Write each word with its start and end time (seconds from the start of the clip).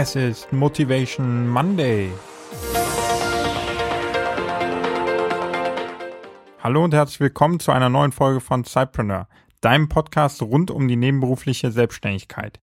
Es 0.00 0.14
ist 0.14 0.52
Motivation 0.52 1.48
Monday. 1.48 2.12
Hallo 6.60 6.84
und 6.84 6.94
herzlich 6.94 7.18
willkommen 7.18 7.58
zu 7.58 7.72
einer 7.72 7.88
neuen 7.88 8.12
Folge 8.12 8.38
von 8.38 8.62
Cypreneur, 8.62 9.26
deinem 9.60 9.88
Podcast 9.88 10.40
rund 10.40 10.70
um 10.70 10.86
die 10.86 10.94
nebenberufliche 10.94 11.72
Selbstständigkeit. 11.72 12.60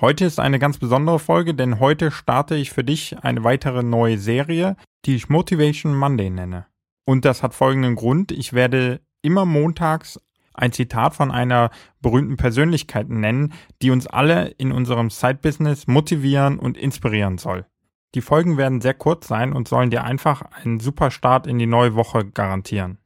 Heute 0.00 0.24
ist 0.24 0.38
eine 0.38 0.60
ganz 0.60 0.78
besondere 0.78 1.18
Folge, 1.18 1.56
denn 1.56 1.80
heute 1.80 2.12
starte 2.12 2.54
ich 2.54 2.70
für 2.70 2.84
dich 2.84 3.18
eine 3.18 3.42
weitere 3.42 3.82
neue 3.82 4.18
Serie, 4.18 4.76
die 5.06 5.16
ich 5.16 5.28
Motivation 5.28 5.96
Monday 5.96 6.30
nenne. 6.30 6.66
Und 7.04 7.24
das 7.24 7.42
hat 7.42 7.52
folgenden 7.52 7.96
Grund. 7.96 8.30
Ich 8.30 8.52
werde 8.52 9.00
immer 9.22 9.44
montags 9.44 10.20
ein 10.60 10.72
Zitat 10.72 11.14
von 11.14 11.30
einer 11.30 11.70
berühmten 12.00 12.36
Persönlichkeit 12.36 13.08
nennen, 13.08 13.52
die 13.82 13.90
uns 13.90 14.06
alle 14.06 14.48
in 14.48 14.72
unserem 14.72 15.10
Side-Business 15.10 15.86
motivieren 15.86 16.58
und 16.58 16.76
inspirieren 16.76 17.38
soll. 17.38 17.66
Die 18.14 18.20
Folgen 18.20 18.56
werden 18.56 18.80
sehr 18.80 18.94
kurz 18.94 19.28
sein 19.28 19.52
und 19.52 19.68
sollen 19.68 19.90
dir 19.90 20.04
einfach 20.04 20.42
einen 20.42 20.80
super 20.80 21.10
Start 21.10 21.46
in 21.46 21.58
die 21.58 21.66
neue 21.66 21.94
Woche 21.94 22.24
garantieren. 22.24 22.98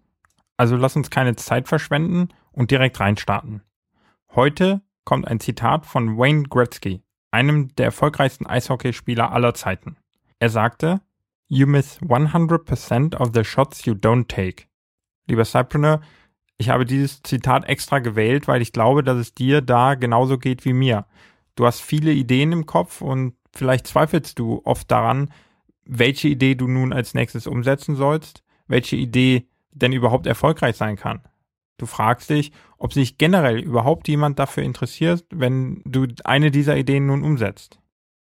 Also 0.56 0.77
lass 0.77 0.97
uns 0.97 1.11
keine 1.11 1.37
Zeit 1.37 1.69
verschwenden 1.69 2.28
und 2.52 2.70
direkt 2.70 3.01
reinstarten. 3.01 3.62
Heute 4.34 4.83
kommt 5.05 5.28
ein 5.28 5.41
Zitat 5.41 5.86
von 5.86 6.16
Wayne 6.16 6.45
Gretzky, 6.45 7.02
einem 7.30 7.75
der 7.77 7.86
erfolgreichsten 7.86 8.47
Eishockeyspieler 8.47 9.33
aller 9.33 9.55
Zeiten. 9.55 9.97
Er 10.39 10.48
sagte, 10.48 11.00
You 11.48 11.66
miss 11.66 12.00
100% 12.00 13.16
of 13.16 13.30
the 13.34 13.45
shots 13.45 13.84
you 13.84 13.95
don't 13.95 14.28
take. 14.28 14.66
Lieber 15.27 15.45
Cypreneur, 15.45 16.00
ich 16.58 16.68
habe 16.68 16.84
dieses 16.84 17.22
Zitat 17.22 17.68
extra 17.68 17.98
gewählt, 17.98 18.46
weil 18.48 18.62
ich 18.62 18.72
glaube, 18.72 19.02
dass 19.02 19.18
es 19.18 19.34
dir 19.34 19.60
da 19.60 19.94
genauso 19.94 20.38
geht 20.38 20.64
wie 20.64 20.72
mir. 20.72 21.06
Du 21.56 21.66
hast 21.66 21.80
viele 21.80 22.12
Ideen 22.12 22.52
im 22.52 22.66
Kopf 22.66 23.00
und 23.00 23.34
vielleicht 23.52 23.86
zweifelst 23.86 24.38
du 24.38 24.61
oft 24.64 24.91
daran, 24.91 25.33
welche 25.84 26.28
Idee 26.28 26.55
du 26.55 26.66
nun 26.66 26.92
als 26.92 27.14
nächstes 27.14 27.46
umsetzen 27.46 27.96
sollst, 27.96 28.42
welche 28.66 28.96
Idee 28.96 29.48
denn 29.72 29.92
überhaupt 29.92 30.27
erfolgreich 30.27 30.77
sein 30.77 30.96
kann. 30.96 31.20
Du 31.77 31.86
fragst 31.86 32.30
dich, 32.30 32.52
ob 32.78 32.92
sich 32.92 33.18
generell 33.18 33.58
überhaupt 33.58 34.08
jemand 34.08 34.39
dafür 34.39 34.62
interessiert, 34.62 35.24
wenn 35.30 35.83
du 35.84 36.06
eine 36.24 36.50
dieser 36.50 36.77
Ideen 36.77 37.06
nun 37.06 37.24
umsetzt. 37.24 37.80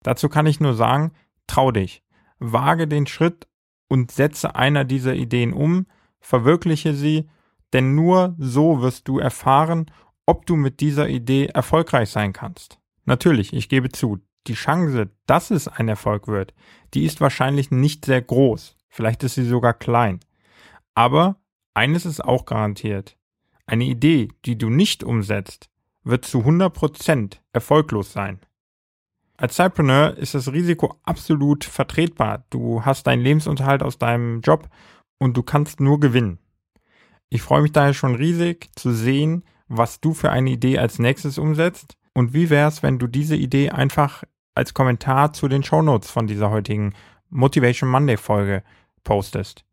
Dazu 0.02 0.28
kann 0.28 0.46
ich 0.46 0.60
nur 0.60 0.74
sagen, 0.74 1.12
trau 1.46 1.70
dich, 1.70 2.02
wage 2.40 2.88
den 2.88 3.06
Schritt 3.06 3.46
und 3.88 4.10
setze 4.10 4.56
einer 4.56 4.84
dieser 4.84 5.14
Ideen 5.14 5.52
um, 5.52 5.86
verwirkliche 6.20 6.94
sie 6.94 7.28
denn 7.72 7.94
nur 7.94 8.34
so 8.38 8.80
wirst 8.80 9.08
du 9.08 9.18
erfahren, 9.18 9.90
ob 10.26 10.46
du 10.46 10.56
mit 10.56 10.80
dieser 10.80 11.08
Idee 11.08 11.46
erfolgreich 11.46 12.10
sein 12.10 12.32
kannst. 12.32 12.78
Natürlich, 13.04 13.52
ich 13.52 13.68
gebe 13.68 13.90
zu, 13.90 14.18
die 14.46 14.54
Chance, 14.54 15.10
dass 15.26 15.50
es 15.50 15.68
ein 15.68 15.88
Erfolg 15.88 16.28
wird, 16.28 16.54
die 16.94 17.04
ist 17.04 17.20
wahrscheinlich 17.20 17.70
nicht 17.70 18.04
sehr 18.04 18.22
groß. 18.22 18.76
Vielleicht 18.88 19.22
ist 19.22 19.34
sie 19.34 19.44
sogar 19.44 19.74
klein. 19.74 20.20
Aber 20.94 21.36
eines 21.74 22.06
ist 22.06 22.24
auch 22.24 22.44
garantiert. 22.44 23.16
Eine 23.66 23.84
Idee, 23.84 24.28
die 24.44 24.56
du 24.56 24.70
nicht 24.70 25.04
umsetzt, 25.04 25.70
wird 26.02 26.24
zu 26.24 26.40
100% 26.40 27.38
erfolglos 27.52 28.12
sein. 28.12 28.40
Als 29.36 29.54
Cypreneur 29.54 30.16
ist 30.16 30.34
das 30.34 30.52
Risiko 30.52 30.96
absolut 31.04 31.64
vertretbar. 31.64 32.44
Du 32.50 32.84
hast 32.84 33.06
deinen 33.06 33.22
Lebensunterhalt 33.22 33.82
aus 33.82 33.98
deinem 33.98 34.40
Job 34.40 34.68
und 35.18 35.36
du 35.36 35.42
kannst 35.42 35.80
nur 35.80 36.00
gewinnen. 36.00 36.38
Ich 37.30 37.42
freue 37.42 37.62
mich 37.62 37.72
daher 37.72 37.94
schon 37.94 38.14
riesig 38.14 38.70
zu 38.74 38.92
sehen, 38.92 39.44
was 39.68 40.00
du 40.00 40.14
für 40.14 40.30
eine 40.30 40.50
Idee 40.50 40.78
als 40.78 40.98
nächstes 40.98 41.38
umsetzt 41.38 41.96
und 42.14 42.32
wie 42.32 42.50
wär's, 42.50 42.82
wenn 42.82 42.98
du 42.98 43.06
diese 43.06 43.36
Idee 43.36 43.70
einfach 43.70 44.24
als 44.54 44.74
Kommentar 44.74 45.32
zu 45.32 45.46
den 45.48 45.62
Shownotes 45.62 46.10
von 46.10 46.26
dieser 46.26 46.50
heutigen 46.50 46.94
Motivation 47.28 47.90
Monday 47.90 48.16
Folge 48.16 48.64
postest. 49.04 49.64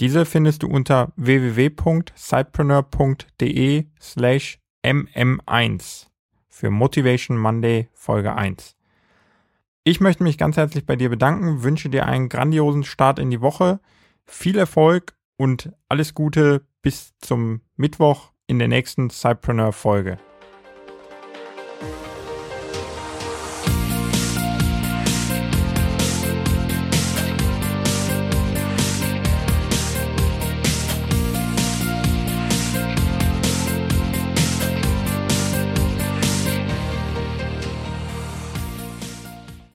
Diese 0.00 0.26
findest 0.26 0.62
du 0.62 0.68
unter 0.68 1.12
www.sidepreneur.de 1.16 3.86
slash 4.00 4.58
mm1 4.84 6.06
für 6.48 6.70
Motivation 6.70 7.38
Monday 7.38 7.88
Folge 7.92 8.34
1. 8.34 8.76
Ich 9.84 10.00
möchte 10.00 10.22
mich 10.22 10.38
ganz 10.38 10.56
herzlich 10.56 10.86
bei 10.86 10.96
dir 10.96 11.10
bedanken, 11.10 11.62
wünsche 11.62 11.88
dir 11.88 12.06
einen 12.06 12.28
grandiosen 12.28 12.84
Start 12.84 13.18
in 13.18 13.30
die 13.30 13.40
Woche, 13.40 13.80
viel 14.26 14.58
Erfolg 14.58 15.14
und 15.36 15.72
alles 15.88 16.14
Gute 16.14 16.62
bis 16.84 17.14
zum 17.18 17.62
Mittwoch 17.76 18.30
in 18.46 18.58
der 18.58 18.68
nächsten 18.68 19.08
Cypreneur-Folge. 19.08 20.18